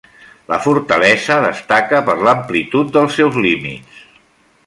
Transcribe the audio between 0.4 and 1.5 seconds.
La fortalesa